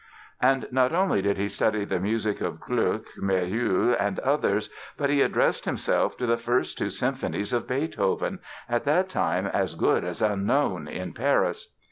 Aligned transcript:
And 0.41 0.67
not 0.71 0.93
only 0.95 1.21
did 1.21 1.37
he 1.37 1.47
study 1.47 1.85
the 1.85 1.99
music 1.99 2.41
of 2.41 2.59
Gluck, 2.59 3.05
Méhul 3.19 3.95
and 3.99 4.17
others 4.21 4.67
but 4.97 5.11
he 5.11 5.21
addressed 5.21 5.65
himself 5.65 6.17
to 6.17 6.25
the 6.25 6.37
first 6.37 6.75
two 6.79 6.89
symphonies 6.89 7.53
of 7.53 7.67
Beethoven, 7.67 8.39
at 8.67 8.83
that 8.85 9.09
time 9.09 9.45
as 9.45 9.75
good 9.75 10.03
as 10.03 10.19
unknown 10.23 10.87
in 10.87 11.13
Paris. 11.13 11.71